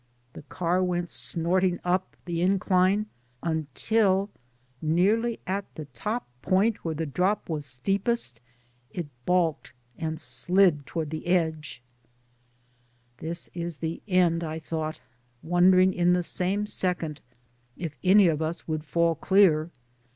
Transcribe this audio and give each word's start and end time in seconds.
The 0.33 0.41
car 0.41 0.83
went 0.83 1.11
snorting 1.11 1.79
up 1.85 2.17
the 2.25 2.41
incline 2.41 3.05
until, 3.43 4.31
nearly 4.81 5.39
at 5.45 5.65
the 5.75 5.85
top 5.85 6.25
point 6.41 6.83
where 6.83 6.95
the 6.95 7.05
drop 7.05 7.47
was 7.47 7.67
steepest, 7.67 8.39
it 8.89 9.05
balked 9.27 9.73
and 9.99 10.19
slid 10.19 10.87
toward 10.87 11.11
the 11.11 11.27
edge 11.27 11.83
1 13.19 13.29
*^This 13.29 13.49
is 13.53 13.77
the 13.77 14.01
end,'* 14.07 14.43
I 14.43 14.57
thought, 14.57 15.01
wondering 15.43 15.93
in 15.93 16.13
the 16.13 16.23
same 16.23 16.65
second 16.65 17.21
if 17.77 17.95
any 18.03 18.27
of 18.27 18.41
us 18.41 18.67
would 18.67 18.83
fall 18.83 19.19
dear. 19.29 19.69